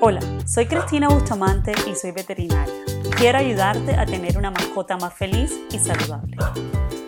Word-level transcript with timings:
Hola, 0.00 0.20
soy 0.46 0.66
Cristina 0.66 1.08
Bustamante 1.08 1.72
y 1.90 1.96
soy 1.96 2.12
veterinaria. 2.12 2.72
Quiero 3.16 3.38
ayudarte 3.38 3.96
a 3.96 4.06
tener 4.06 4.38
una 4.38 4.52
mascota 4.52 4.96
más 4.96 5.12
feliz 5.12 5.52
y 5.72 5.78
saludable. 5.80 6.36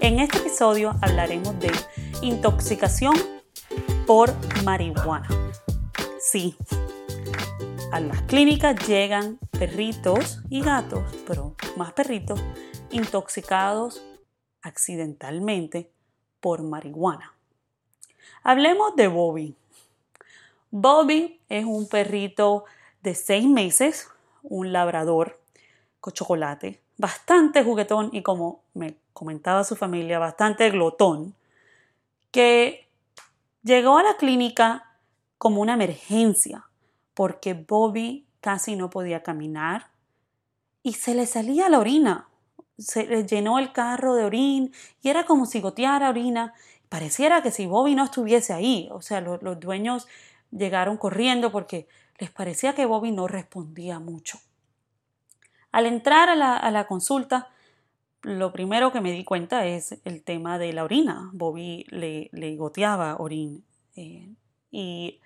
En 0.01 0.19
este 0.19 0.39
episodio 0.39 0.97
hablaremos 1.01 1.57
de 1.61 1.71
intoxicación 2.21 3.15
por 4.09 4.35
marihuana. 4.65 5.29
Sí, 6.19 6.57
a 7.93 8.01
las 8.01 8.23
clínicas 8.23 8.75
llegan 8.89 9.39
perritos 9.53 10.43
y 10.51 10.61
gatos, 10.61 11.05
pero 11.29 11.55
más 11.77 11.93
perritos, 11.93 12.43
intoxicados 12.91 14.05
accidentalmente 14.63 15.93
por 16.41 16.65
marihuana. 16.65 17.35
Hablemos 18.43 18.97
de 18.97 19.07
Bobby. 19.07 19.55
Bobby 20.73 21.41
es 21.49 21.65
un 21.65 21.89
perrito 21.89 22.65
de 23.03 23.15
seis 23.15 23.47
meses, 23.47 24.09
un 24.43 24.73
labrador 24.73 25.41
con 26.01 26.13
chocolate, 26.13 26.81
bastante 26.97 27.63
juguetón 27.63 28.11
y 28.13 28.23
como 28.23 28.63
me 28.75 28.97
comentaba 29.13 29.65
su 29.65 29.77
familia, 29.77 30.19
bastante 30.19 30.71
glotón, 30.71 31.35
que 32.31 32.89
llegó 33.63 33.99
a 33.99 34.03
la 34.03 34.17
clínica 34.17 34.97
como 35.39 35.61
una 35.61 35.75
emergencia 35.75 36.67
porque 37.15 37.55
Bobby 37.55 38.27
casi 38.41 38.77
no 38.77 38.91
podía 38.91 39.23
caminar 39.23 39.91
y 40.83 40.95
se 40.95 41.15
le 41.15 41.27
salía 41.27 41.69
la 41.69 41.79
orina. 41.79 42.29
Se 42.79 43.07
le 43.07 43.27
llenó 43.27 43.59
el 43.59 43.73
carro 43.73 44.15
de 44.15 44.25
orín 44.25 44.73
y 45.03 45.11
era 45.11 45.27
como 45.27 45.45
si 45.45 45.61
goteara 45.61 46.09
orina. 46.09 46.55
Pareciera 46.89 47.43
que 47.43 47.51
si 47.51 47.67
Bobby 47.67 47.95
no 47.95 48.05
estuviese 48.05 48.53
ahí, 48.53 48.89
o 48.91 49.03
sea, 49.03 49.21
los, 49.21 49.43
los 49.43 49.61
dueños 49.61 50.09
llegaron 50.51 50.97
corriendo 50.97 51.53
porque 51.53 51.89
les 52.19 52.31
parecía 52.31 52.75
que 52.75 52.87
Bobby 52.87 53.13
no 53.13 53.29
respondía 53.29 53.99
mucho. 53.99 54.39
Al 55.73 55.87
entrar 55.87 56.29
a 56.29 56.35
la, 56.71 56.87
consulta, 56.87 57.49
lo 58.23 58.53
primero 58.53 58.93
que 58.93 59.01
me 59.01 59.13
di 59.13 59.25
cuenta 59.25 59.67
es 59.67 60.01
el 60.05 60.23
tema 60.23 60.59
de 60.59 60.73
la 60.73 60.85
orina. 60.85 61.31
Bobby 61.33 61.87
le, 61.91 62.29
le 62.33 62.57
goteaba 62.57 63.17
orín. 63.17 63.65
Eh, 63.97 64.35
y, 64.71 65.21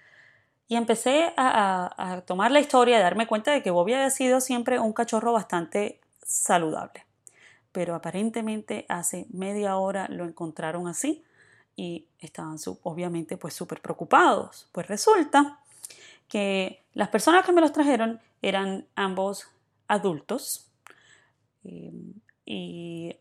empecé 0.69 1.33
a, 1.37 1.95
a, 1.97 2.21
tomar 2.23 2.51
la 2.51 2.59
historia 2.59 2.99
y 2.99 3.03
darme 3.03 3.29
cuenta 3.29 3.53
de 3.53 3.63
que 3.63 3.71
Bobby 3.71 3.95
había 3.95 4.11
sido 4.11 4.41
siempre 4.41 4.81
un 4.81 4.93
cachorro 4.93 5.33
bastante 5.33 6.01
saludable. 6.23 7.07
Pero 7.71 7.95
aparentemente 7.95 8.85
hace 8.89 9.27
media 9.31 9.77
hora 9.77 10.09
lo 10.09 10.25
encontraron 10.25 10.89
así 10.89 11.23
y 11.77 12.07
estaban 12.19 12.57
obviamente 12.83 13.37
pues 13.37 13.55
súper 13.55 13.81
preocupados. 13.81 14.69
Pues 14.73 14.87
resulta 14.87 15.61
que 16.29 16.83
las 16.95 17.09
personas 17.09 17.45
que 17.45 17.53
me 17.53 17.61
los 17.61 17.73
trajeron 17.73 18.21
eran 18.43 18.87
ambos 18.95 19.49
adultos 19.89 20.67
em, 21.65 22.15
y 22.45 23.17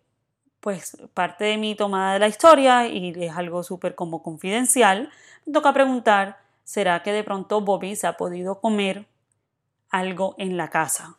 pues 0.60 0.98
parte 1.14 1.44
de 1.46 1.58
mi 1.58 1.76
tomada 1.76 2.14
de 2.14 2.20
la 2.20 2.28
historia 2.28 2.88
y 2.88 3.14
es 3.22 3.36
algo 3.36 3.64
súper 3.64 3.96
como 3.96 4.24
confidencial, 4.24 5.10
me 5.46 5.54
toca 5.54 5.74
preguntar, 5.74 6.40
¿será 6.64 7.04
que 7.04 7.12
de 7.12 7.24
pronto 7.24 7.60
Bobby 7.62 7.96
se 7.96 8.08
ha 8.08 8.16
podido 8.16 8.62
comer 8.62 9.06
algo 9.90 10.36
en 10.38 10.56
la 10.56 10.70
casa? 10.70 11.18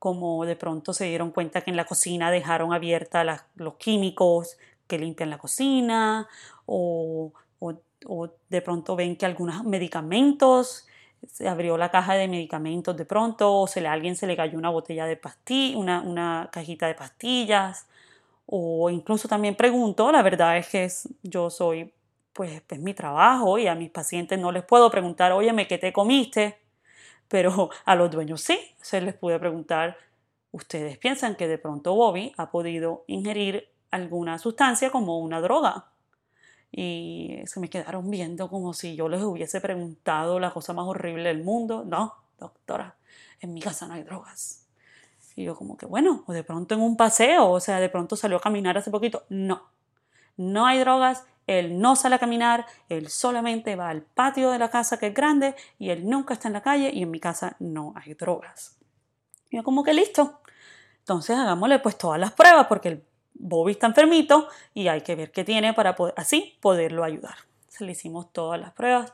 Como 0.00 0.44
de 0.46 0.56
pronto 0.56 0.92
se 0.92 1.04
dieron 1.04 1.30
cuenta 1.30 1.60
que 1.60 1.70
en 1.70 1.76
la 1.76 1.84
cocina 1.84 2.32
dejaron 2.32 2.72
abierta 2.72 3.46
los 3.54 3.74
químicos 3.74 4.56
que 4.90 4.98
limpian 4.98 5.30
la 5.30 5.38
cocina 5.38 6.28
o, 6.66 7.32
de 8.48 8.62
pronto 8.62 8.96
ven 8.96 9.16
que 9.16 9.26
algunos 9.26 9.62
medicamentos 9.64 10.86
se 11.28 11.46
abrió 11.46 11.76
la 11.76 11.90
caja 11.90 12.14
de 12.14 12.28
medicamentos 12.28 12.96
de 12.96 13.04
pronto, 13.04 13.54
o 13.54 13.66
se 13.66 13.80
le, 13.82 13.88
a 13.88 13.92
alguien 13.92 14.16
se 14.16 14.26
le 14.26 14.36
cayó 14.36 14.58
una 14.58 14.70
botella 14.70 15.04
de 15.06 15.16
pastillas, 15.16 15.76
una, 15.76 16.00
una, 16.00 16.48
cajita 16.50 16.86
de 16.86 16.94
pastillas, 16.94 17.86
o 18.46 18.90
incluso 18.90 19.28
también 19.28 19.54
pregunto, 19.54 20.10
la 20.10 20.22
verdad 20.22 20.56
es 20.56 20.68
que 20.68 20.88
yo 21.22 21.50
soy, 21.50 21.92
pues 22.32 22.62
es 22.68 22.78
mi 22.80 22.94
trabajo 22.94 23.58
y 23.58 23.66
a 23.66 23.74
mis 23.74 23.90
pacientes 23.90 24.38
no 24.38 24.50
les 24.50 24.64
puedo 24.64 24.90
preguntar, 24.90 25.32
óyeme, 25.32 25.68
¿qué 25.68 25.78
te 25.78 25.92
comiste? 25.92 26.58
Pero 27.28 27.70
a 27.84 27.94
los 27.94 28.10
dueños 28.10 28.40
sí, 28.40 28.58
se 28.80 29.00
les 29.00 29.14
puede 29.14 29.38
preguntar, 29.38 29.98
¿ustedes 30.52 30.98
piensan 30.98 31.36
que 31.36 31.48
de 31.48 31.58
pronto 31.58 31.94
Bobby 31.94 32.32
ha 32.38 32.50
podido 32.50 33.04
ingerir 33.06 33.69
alguna 33.90 34.38
sustancia 34.38 34.90
como 34.90 35.18
una 35.18 35.40
droga. 35.40 35.86
Y 36.72 37.40
se 37.46 37.58
me 37.58 37.68
quedaron 37.68 38.10
viendo 38.10 38.48
como 38.48 38.72
si 38.72 38.94
yo 38.94 39.08
les 39.08 39.22
hubiese 39.22 39.60
preguntado 39.60 40.38
la 40.38 40.52
cosa 40.52 40.72
más 40.72 40.86
horrible 40.86 41.28
del 41.28 41.42
mundo. 41.42 41.84
No, 41.84 42.14
doctora, 42.38 42.96
en 43.40 43.52
mi 43.54 43.60
casa 43.60 43.86
no 43.86 43.94
hay 43.94 44.02
drogas. 44.04 44.66
Y 45.34 45.44
yo 45.44 45.56
como 45.56 45.76
que, 45.76 45.86
bueno, 45.86 46.24
o 46.26 46.32
de 46.32 46.44
pronto 46.44 46.74
en 46.74 46.80
un 46.80 46.96
paseo, 46.96 47.50
o 47.50 47.60
sea, 47.60 47.80
de 47.80 47.88
pronto 47.88 48.16
salió 48.16 48.36
a 48.36 48.40
caminar 48.40 48.78
hace 48.78 48.90
poquito. 48.90 49.24
No, 49.28 49.62
no 50.36 50.66
hay 50.66 50.78
drogas, 50.78 51.24
él 51.46 51.80
no 51.80 51.96
sale 51.96 52.14
a 52.14 52.18
caminar, 52.18 52.66
él 52.88 53.08
solamente 53.08 53.74
va 53.74 53.88
al 53.88 54.02
patio 54.02 54.50
de 54.50 54.58
la 54.58 54.70
casa 54.70 54.98
que 54.98 55.08
es 55.08 55.14
grande 55.14 55.56
y 55.78 55.90
él 55.90 56.08
nunca 56.08 56.34
está 56.34 56.48
en 56.48 56.54
la 56.54 56.62
calle 56.62 56.90
y 56.92 57.02
en 57.02 57.10
mi 57.10 57.18
casa 57.20 57.56
no 57.58 57.92
hay 57.96 58.14
drogas. 58.14 58.78
Y 59.50 59.56
yo 59.56 59.64
como 59.64 59.82
que 59.82 59.92
listo. 59.92 60.40
Entonces 61.00 61.36
hagámosle 61.36 61.80
pues 61.80 61.98
todas 61.98 62.20
las 62.20 62.32
pruebas 62.32 62.66
porque 62.68 62.88
el 62.88 63.04
Bobby 63.34 63.72
está 63.72 63.86
enfermito 63.86 64.48
y 64.74 64.88
hay 64.88 65.00
que 65.02 65.14
ver 65.14 65.32
qué 65.32 65.44
tiene 65.44 65.72
para 65.72 65.96
así 66.16 66.56
poderlo 66.60 67.04
ayudar. 67.04 67.36
Se 67.68 67.84
le 67.84 67.92
hicimos 67.92 68.32
todas 68.32 68.60
las 68.60 68.72
pruebas 68.72 69.12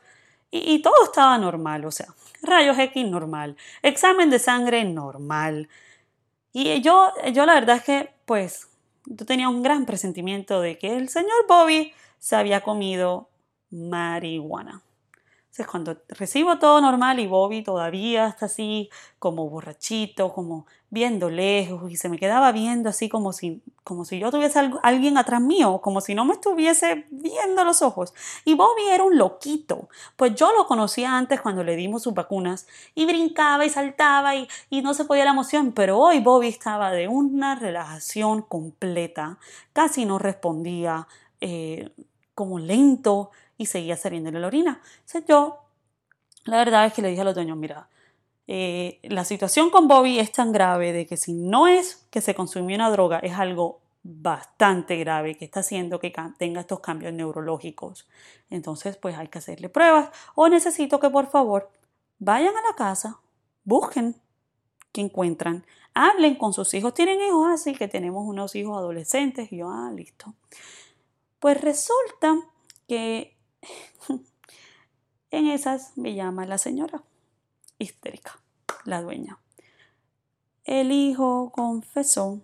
y, 0.49 0.81
todo 0.81 1.03
estaba 1.03 1.37
normal, 1.37 1.83
o 1.85 1.91
sea, 1.91 2.07
rayos 2.41 2.79
X 2.79 3.05
normal, 3.05 3.57
examen 3.81 4.29
de 4.29 4.39
sangre 4.39 4.85
normal. 4.85 5.67
Y 6.53 6.81
yo, 6.81 7.11
yo 7.33 7.45
la 7.45 7.53
verdad 7.55 7.77
es 7.77 7.83
que, 7.83 8.13
pues, 8.25 8.69
yo 9.05 9.25
tenía 9.25 9.49
un 9.49 9.61
gran 9.61 9.85
presentimiento 9.85 10.61
de 10.61 10.77
que 10.77 10.95
el 10.95 11.09
señor 11.09 11.45
Bobby 11.47 11.93
se 12.19 12.35
había 12.35 12.61
comido 12.61 13.29
marihuana. 13.69 14.81
Entonces, 15.57 15.71
cuando 15.71 15.97
recibo 16.09 16.59
todo 16.59 16.79
normal 16.81 17.19
y 17.19 17.25
Bobby 17.25 17.63
todavía 17.63 18.27
está 18.27 18.45
así 18.45 18.91
como 19.17 19.49
borrachito, 19.49 20.31
como 20.31 20.67
viendo 20.91 21.31
lejos 21.31 21.91
y 21.91 21.95
se 21.95 22.09
me 22.09 22.19
quedaba 22.19 22.51
viendo 22.51 22.89
así 22.89 23.09
como 23.09 23.33
si, 23.33 23.63
como 23.83 24.05
si 24.05 24.19
yo 24.19 24.29
tuviese 24.29 24.59
alguien 24.83 25.17
atrás 25.17 25.41
mío, 25.41 25.81
como 25.81 25.99
si 25.99 26.13
no 26.13 26.25
me 26.25 26.33
estuviese 26.33 27.07
viendo 27.09 27.63
los 27.63 27.81
ojos. 27.81 28.13
Y 28.45 28.53
Bobby 28.53 28.83
era 28.91 29.03
un 29.03 29.17
loquito, 29.17 29.89
pues 30.15 30.35
yo 30.35 30.51
lo 30.53 30.67
conocía 30.67 31.17
antes 31.17 31.41
cuando 31.41 31.63
le 31.63 31.75
dimos 31.75 32.03
sus 32.03 32.13
vacunas 32.13 32.67
y 32.93 33.07
brincaba 33.07 33.65
y 33.65 33.71
saltaba 33.71 34.35
y, 34.35 34.47
no 34.83 34.93
se 34.93 35.05
podía 35.05 35.25
la 35.25 35.31
emoción, 35.31 35.71
pero 35.71 35.97
hoy 35.97 36.19
Bobby 36.19 36.49
estaba 36.49 36.91
de 36.91 37.07
una 37.07 37.55
relajación 37.55 38.43
completa, 38.43 39.39
casi 39.73 40.05
no 40.05 40.19
respondía, 40.19 41.07
eh, 41.41 41.89
como 42.35 42.59
lento 42.59 43.31
y 43.57 43.65
seguía 43.65 43.97
saliendo 43.97 44.31
la 44.31 44.47
orina. 44.47 44.81
Entonces 44.99 45.25
yo, 45.27 45.59
la 46.45 46.57
verdad 46.57 46.85
es 46.85 46.93
que 46.93 47.01
le 47.01 47.09
dije 47.09 47.21
a 47.21 47.25
los 47.25 47.35
dueños, 47.35 47.57
mira, 47.57 47.89
eh, 48.47 48.99
la 49.03 49.25
situación 49.25 49.69
con 49.69 49.87
Bobby 49.87 50.19
es 50.19 50.31
tan 50.31 50.51
grave 50.51 50.93
de 50.93 51.05
que 51.05 51.17
si 51.17 51.33
no 51.33 51.67
es 51.67 52.07
que 52.09 52.21
se 52.21 52.35
consumió 52.35 52.75
una 52.75 52.89
droga, 52.89 53.19
es 53.19 53.33
algo 53.33 53.81
bastante 54.03 54.95
grave 54.95 55.35
que 55.35 55.45
está 55.45 55.59
haciendo 55.59 55.99
que 55.99 56.13
tenga 56.37 56.61
estos 56.61 56.79
cambios 56.79 57.13
neurológicos. 57.13 58.07
Entonces, 58.49 58.95
pues 58.95 59.17
hay 59.17 59.27
que 59.27 59.39
hacerle 59.39 59.67
pruebas 59.67 60.09
o 60.35 60.47
necesito 60.47 60.99
que 60.99 61.09
por 61.09 61.27
favor 61.27 61.69
vayan 62.19 62.55
a 62.55 62.61
la 62.69 62.75
casa, 62.75 63.19
busquen 63.65 64.15
que 64.93 65.01
encuentran, 65.01 65.65
hablen 65.93 66.35
con 66.35 66.53
sus 66.53 66.73
hijos. 66.73 66.93
¿Tienen 66.93 67.21
hijos 67.21 67.47
así? 67.51 67.73
Que 67.73 67.87
tenemos 67.87 68.25
unos 68.25 68.55
hijos 68.55 68.77
adolescentes. 68.77 69.51
Y 69.51 69.57
yo, 69.57 69.69
ah, 69.69 69.91
listo. 69.93 70.33
Pues 71.39 71.59
resulta 71.59 72.35
que 72.87 73.36
en 75.31 75.47
esas 75.47 75.97
me 75.97 76.15
llama 76.15 76.45
la 76.45 76.57
señora, 76.57 77.03
histérica, 77.79 78.39
la 78.85 79.01
dueña. 79.01 79.39
El 80.63 80.91
hijo 80.91 81.51
confesó 81.53 82.41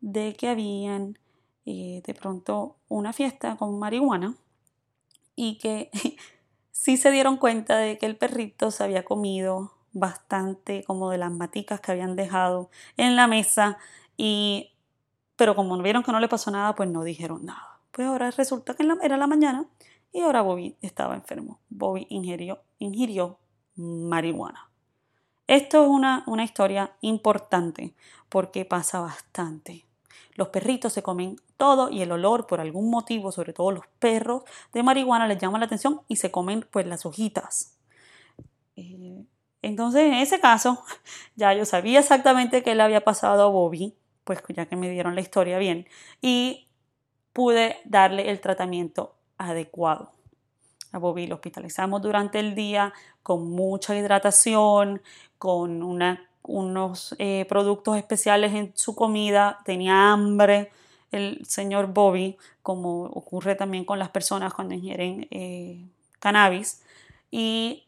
de 0.00 0.34
que 0.34 0.48
habían 0.48 1.18
eh, 1.66 2.02
de 2.04 2.14
pronto 2.14 2.76
una 2.88 3.12
fiesta 3.12 3.56
con 3.56 3.78
marihuana 3.78 4.36
y 5.36 5.58
que 5.58 5.90
sí 6.70 6.96
se 6.96 7.10
dieron 7.10 7.36
cuenta 7.36 7.76
de 7.76 7.98
que 7.98 8.06
el 8.06 8.16
perrito 8.16 8.70
se 8.70 8.84
había 8.84 9.04
comido 9.04 9.72
bastante 9.92 10.84
como 10.84 11.10
de 11.10 11.18
las 11.18 11.30
maticas 11.30 11.80
que 11.80 11.92
habían 11.92 12.16
dejado 12.16 12.70
en 12.96 13.16
la 13.16 13.26
mesa 13.26 13.78
y 14.16 14.72
pero 15.36 15.54
como 15.54 15.76
vieron 15.82 16.02
que 16.02 16.12
no 16.12 16.20
le 16.20 16.28
pasó 16.28 16.50
nada 16.50 16.74
pues 16.74 16.88
no 16.88 17.02
dijeron 17.04 17.44
nada 17.44 17.80
pues 17.92 18.06
ahora 18.06 18.30
resulta 18.30 18.74
que 18.74 18.86
era 19.02 19.16
la 19.16 19.26
mañana 19.26 19.66
y 20.12 20.20
ahora 20.20 20.42
Bobby 20.42 20.76
estaba 20.82 21.14
enfermo. 21.14 21.60
Bobby 21.68 22.06
ingirió, 22.10 22.62
ingirió 22.78 23.38
marihuana. 23.76 24.70
Esto 25.46 25.82
es 25.82 25.88
una, 25.88 26.24
una 26.26 26.44
historia 26.44 26.92
importante 27.00 27.94
porque 28.28 28.64
pasa 28.64 29.00
bastante. 29.00 29.86
Los 30.34 30.48
perritos 30.48 30.92
se 30.92 31.02
comen 31.02 31.40
todo 31.56 31.90
y 31.90 32.02
el 32.02 32.12
olor 32.12 32.46
por 32.46 32.60
algún 32.60 32.90
motivo, 32.90 33.32
sobre 33.32 33.52
todo 33.52 33.72
los 33.72 33.86
perros 33.98 34.44
de 34.72 34.82
marihuana, 34.82 35.26
les 35.26 35.38
llama 35.38 35.58
la 35.58 35.66
atención 35.66 36.02
y 36.06 36.16
se 36.16 36.30
comen 36.30 36.66
pues 36.70 36.86
las 36.86 37.04
hojitas. 37.06 37.76
Eh, 38.76 39.24
Entonces, 39.62 40.02
en 40.02 40.14
ese 40.14 40.40
caso, 40.40 40.84
ya 41.36 41.52
yo 41.54 41.64
sabía 41.64 42.00
exactamente 42.00 42.62
qué 42.62 42.74
le 42.74 42.82
había 42.82 43.02
pasado 43.02 43.42
a 43.42 43.48
Bobby, 43.50 43.96
pues 44.24 44.40
ya 44.54 44.66
que 44.66 44.76
me 44.76 44.90
dieron 44.90 45.14
la 45.14 45.20
historia 45.20 45.58
bien, 45.58 45.86
y 46.20 46.68
pude 47.32 47.76
darle 47.84 48.30
el 48.30 48.40
tratamiento 48.40 49.17
adecuado. 49.38 50.12
A 50.92 50.98
Bobby 50.98 51.26
lo 51.26 51.36
hospitalizamos 51.36 52.02
durante 52.02 52.38
el 52.38 52.54
día 52.54 52.92
con 53.22 53.50
mucha 53.50 53.96
hidratación, 53.96 55.02
con 55.38 55.82
unos 56.42 57.14
eh, 57.18 57.46
productos 57.48 57.96
especiales 57.96 58.54
en 58.54 58.72
su 58.74 58.94
comida, 58.94 59.58
tenía 59.64 60.12
hambre 60.12 60.70
el 61.10 61.44
señor 61.46 61.92
Bobby, 61.92 62.36
como 62.62 63.04
ocurre 63.04 63.54
también 63.54 63.84
con 63.84 63.98
las 63.98 64.10
personas 64.10 64.52
cuando 64.52 64.74
ingieren 64.74 65.26
eh, 65.30 65.84
cannabis, 66.18 66.82
y 67.30 67.84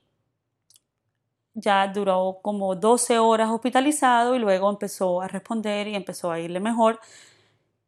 ya 1.54 1.88
duró 1.88 2.38
como 2.42 2.74
12 2.76 3.18
horas 3.18 3.50
hospitalizado 3.50 4.34
y 4.34 4.38
luego 4.38 4.70
empezó 4.70 5.20
a 5.20 5.28
responder 5.28 5.88
y 5.88 5.94
empezó 5.94 6.30
a 6.30 6.38
irle 6.38 6.60
mejor 6.60 7.00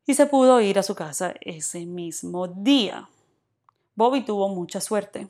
y 0.07 0.15
se 0.15 0.27
pudo 0.27 0.61
ir 0.61 0.79
a 0.79 0.83
su 0.83 0.95
casa 0.95 1.35
ese 1.41 1.87
mismo 1.87 2.49
día. 2.49 3.09
Bobby 3.95 4.25
tuvo 4.25 4.49
mucha 4.49 4.81
suerte 4.81 5.29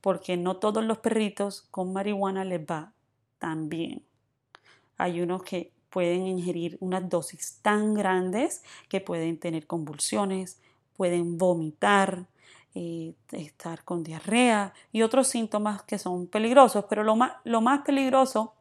porque 0.00 0.36
no 0.36 0.56
todos 0.56 0.84
los 0.84 0.98
perritos 0.98 1.66
con 1.70 1.92
marihuana 1.92 2.44
les 2.44 2.60
va 2.60 2.92
tan 3.38 3.68
bien. 3.68 4.02
Hay 4.98 5.20
unos 5.20 5.42
que 5.42 5.72
pueden 5.90 6.26
ingerir 6.26 6.76
unas 6.80 7.08
dosis 7.08 7.58
tan 7.62 7.94
grandes 7.94 8.62
que 8.88 9.00
pueden 9.00 9.38
tener 9.38 9.66
convulsiones, 9.66 10.60
pueden 10.96 11.38
vomitar, 11.38 12.26
eh, 12.74 13.14
estar 13.32 13.84
con 13.84 14.04
diarrea 14.04 14.74
y 14.92 15.02
otros 15.02 15.28
síntomas 15.28 15.82
que 15.82 15.98
son 15.98 16.26
peligrosos, 16.26 16.84
pero 16.88 17.02
lo 17.02 17.16
más, 17.16 17.32
lo 17.44 17.60
más 17.60 17.82
peligroso 17.82 18.52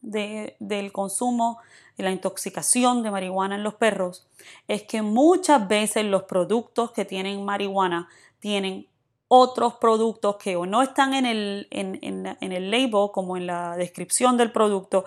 del 0.00 0.92
consumo 0.92 1.58
y 1.96 2.02
la 2.02 2.10
intoxicación 2.10 3.02
de 3.02 3.10
marihuana 3.10 3.56
en 3.56 3.62
los 3.62 3.74
perros 3.74 4.26
es 4.68 4.82
que 4.84 5.02
muchas 5.02 5.66
veces 5.68 6.04
los 6.04 6.24
productos 6.24 6.92
que 6.92 7.04
tienen 7.04 7.44
marihuana 7.44 8.08
tienen 8.40 8.86
otros 9.28 9.74
productos 9.74 10.36
que 10.36 10.56
o 10.56 10.66
no 10.66 10.82
están 10.82 11.12
en 11.12 11.26
el, 11.26 11.68
en, 11.70 12.36
el 12.40 12.70
label 12.70 13.10
como 13.12 13.36
en 13.36 13.46
la 13.46 13.76
descripción 13.76 14.36
del 14.36 14.50
producto 14.50 15.04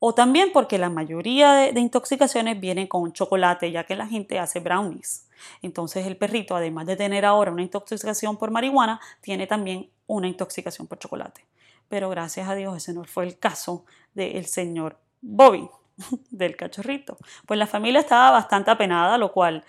o 0.00 0.14
también 0.14 0.50
porque 0.52 0.78
la 0.78 0.90
mayoría 0.90 1.52
de, 1.52 1.72
de, 1.72 1.80
intoxicaciones 1.80 2.60
vienen 2.60 2.86
con 2.86 3.12
chocolate, 3.12 3.72
ya 3.72 3.84
que 3.84 3.96
la 3.96 4.06
gente 4.06 4.38
hace 4.38 4.60
brownies. 4.60 5.26
Entonces 5.60 6.06
el 6.06 6.16
perrito, 6.16 6.54
además 6.54 6.86
de 6.86 6.96
tener 6.96 7.24
ahora 7.24 7.50
una 7.50 7.62
intoxicación 7.62 8.36
por 8.36 8.50
marihuana, 8.50 9.00
tiene 9.20 9.46
también 9.46 9.90
una 10.06 10.28
intoxicación 10.28 10.86
por 10.86 10.98
chocolate. 10.98 11.44
Pero 11.88 12.10
gracias 12.10 12.48
a 12.48 12.54
Dios 12.54 12.76
ese 12.76 12.92
no 12.92 13.04
fue 13.04 13.24
el 13.24 13.38
caso 13.38 13.84
del 14.14 14.46
señor 14.46 14.98
Bobby, 15.20 15.68
del 16.30 16.56
cachorrito. 16.56 17.16
Pues 17.46 17.58
la 17.58 17.66
familia 17.66 18.00
estaba 18.00 18.30
bastante 18.30 18.70
apenada, 18.70 19.18
lo 19.18 19.32
cual 19.32 19.64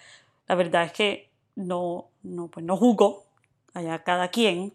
la 0.47 0.55
verdad 0.55 0.83
es 0.83 0.91
que 0.91 1.28
no, 1.59 2.09
no, 2.23 2.47
pues 2.47 2.65
no 2.65 2.77
jugó 2.77 3.25
allá 3.73 4.03
cada 4.03 4.29
quien, 4.29 4.73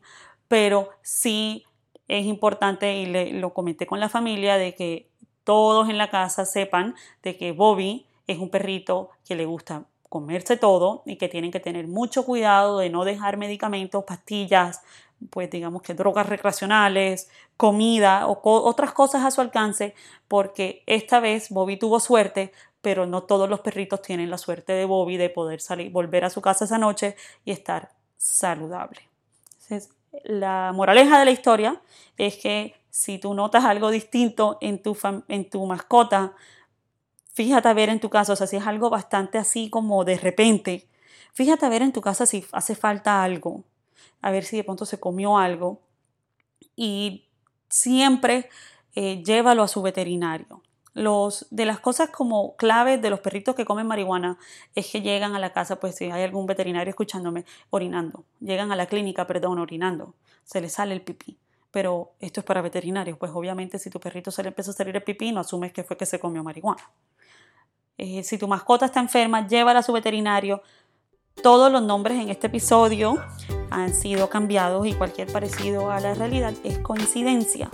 pero 0.48 0.90
sí 1.02 1.64
es 2.08 2.26
importante 2.26 2.94
y 2.94 3.06
le, 3.06 3.32
lo 3.32 3.54
comenté 3.54 3.86
con 3.86 4.00
la 4.00 4.08
familia 4.08 4.56
de 4.56 4.74
que 4.74 5.08
todos 5.44 5.88
en 5.88 5.98
la 5.98 6.10
casa 6.10 6.44
sepan 6.44 6.94
de 7.22 7.36
que 7.36 7.52
Bobby 7.52 8.06
es 8.26 8.38
un 8.38 8.50
perrito 8.50 9.10
que 9.26 9.34
le 9.34 9.46
gusta 9.46 9.86
comerse 10.08 10.56
todo 10.56 11.02
y 11.06 11.16
que 11.16 11.28
tienen 11.28 11.50
que 11.50 11.60
tener 11.60 11.88
mucho 11.88 12.24
cuidado 12.24 12.78
de 12.78 12.90
no 12.90 13.04
dejar 13.04 13.36
medicamentos, 13.36 14.04
pastillas, 14.04 14.82
pues 15.30 15.50
digamos 15.50 15.82
que 15.82 15.94
drogas 15.94 16.28
recreacionales, 16.28 17.28
comida 17.56 18.26
o 18.26 18.40
otras 18.42 18.92
cosas 18.92 19.24
a 19.24 19.30
su 19.30 19.40
alcance, 19.40 19.94
porque 20.28 20.82
esta 20.86 21.20
vez 21.20 21.50
Bobby 21.50 21.76
tuvo 21.78 22.00
suerte, 22.00 22.52
pero 22.80 23.06
no 23.06 23.22
todos 23.22 23.48
los 23.48 23.60
perritos 23.60 24.02
tienen 24.02 24.30
la 24.30 24.38
suerte 24.38 24.72
de 24.72 24.84
Bobby 24.84 25.16
de 25.16 25.30
poder 25.30 25.60
salir, 25.60 25.90
volver 25.90 26.24
a 26.24 26.30
su 26.30 26.40
casa 26.40 26.64
esa 26.66 26.78
noche 26.78 27.16
y 27.44 27.52
estar 27.52 27.90
saludable. 28.16 29.08
Entonces, 29.52 29.90
la 30.24 30.72
moraleja 30.74 31.18
de 31.18 31.24
la 31.24 31.30
historia 31.30 31.80
es 32.16 32.36
que 32.36 32.74
si 32.90 33.18
tú 33.18 33.34
notas 33.34 33.64
algo 33.64 33.90
distinto 33.90 34.58
en 34.60 34.82
tu, 34.82 34.96
en 35.28 35.50
tu 35.50 35.66
mascota, 35.66 36.34
Fíjate 37.34 37.68
a 37.68 37.74
ver 37.74 37.88
en 37.88 37.98
tu 37.98 38.10
casa, 38.10 38.32
o 38.32 38.36
sea, 38.36 38.46
si 38.46 38.56
es 38.56 38.66
algo 38.66 38.90
bastante 38.90 39.38
así 39.38 39.68
como 39.68 40.04
de 40.04 40.16
repente, 40.16 40.88
fíjate 41.32 41.66
a 41.66 41.68
ver 41.68 41.82
en 41.82 41.92
tu 41.92 42.00
casa 42.00 42.26
si 42.26 42.44
hace 42.52 42.76
falta 42.76 43.24
algo, 43.24 43.64
a 44.20 44.30
ver 44.30 44.44
si 44.44 44.56
de 44.56 44.64
pronto 44.64 44.86
se 44.86 44.98
comió 44.98 45.38
algo 45.38 45.80
y 46.76 47.28
siempre 47.68 48.48
eh, 48.94 49.22
llévalo 49.22 49.62
a 49.62 49.68
su 49.68 49.82
veterinario. 49.82 50.62
Los, 50.94 51.48
de 51.50 51.66
las 51.66 51.80
cosas 51.80 52.10
como 52.10 52.54
claves 52.54 53.02
de 53.02 53.10
los 53.10 53.18
perritos 53.18 53.56
que 53.56 53.64
comen 53.64 53.86
marihuana 53.86 54.38
es 54.76 54.90
que 54.90 55.02
llegan 55.02 55.34
a 55.34 55.40
la 55.40 55.52
casa, 55.52 55.80
pues 55.80 55.96
si 55.96 56.04
hay 56.04 56.22
algún 56.22 56.46
veterinario 56.46 56.90
escuchándome, 56.90 57.44
orinando. 57.70 58.24
Llegan 58.40 58.70
a 58.70 58.76
la 58.76 58.86
clínica, 58.86 59.26
perdón, 59.26 59.58
orinando. 59.58 60.14
Se 60.44 60.60
les 60.60 60.74
sale 60.74 60.94
el 60.94 61.02
pipí. 61.02 61.36
Pero 61.72 62.12
esto 62.20 62.38
es 62.38 62.46
para 62.46 62.62
veterinarios, 62.62 63.18
pues 63.18 63.32
obviamente 63.34 63.80
si 63.80 63.90
tu 63.90 63.98
perrito 63.98 64.30
se 64.30 64.44
le 64.44 64.50
empieza 64.50 64.70
a 64.70 64.74
salir 64.74 64.94
el 64.94 65.02
pipí, 65.02 65.32
no 65.32 65.40
asumes 65.40 65.72
que 65.72 65.82
fue 65.82 65.96
que 65.96 66.06
se 66.06 66.20
comió 66.20 66.44
marihuana. 66.44 66.88
Eh, 67.98 68.22
si 68.22 68.38
tu 68.38 68.46
mascota 68.46 68.86
está 68.86 69.00
enferma, 69.00 69.48
llévala 69.48 69.80
a 69.80 69.82
su 69.82 69.92
veterinario. 69.92 70.62
Todos 71.42 71.72
los 71.72 71.82
nombres 71.82 72.20
en 72.20 72.28
este 72.28 72.46
episodio 72.46 73.18
han 73.70 73.94
sido 73.94 74.28
cambiados 74.28 74.86
y 74.86 74.92
cualquier 74.92 75.32
parecido 75.32 75.90
a 75.90 76.00
la 76.00 76.14
realidad 76.14 76.54
es 76.64 76.78
coincidencia. 76.78 77.68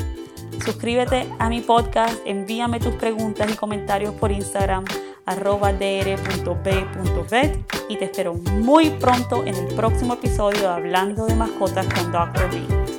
Suscríbete 0.64 1.26
a 1.38 1.48
mi 1.48 1.60
podcast, 1.60 2.18
envíame 2.26 2.80
tus 2.80 2.94
preguntas 2.94 3.50
y 3.50 3.56
comentarios 3.56 4.14
por 4.14 4.30
Instagram 4.30 4.84
arroba 5.26 5.72
dr.b.vet 5.72 6.94
y 7.88 7.96
te 7.96 8.04
espero 8.06 8.34
muy 8.34 8.90
pronto 8.90 9.44
en 9.44 9.54
el 9.54 9.74
próximo 9.74 10.14
episodio 10.14 10.60
de 10.60 10.66
Hablando 10.68 11.26
de 11.26 11.34
Mascotas 11.34 11.86
con 11.86 12.10
Dr. 12.12 12.50
B. 12.50 12.89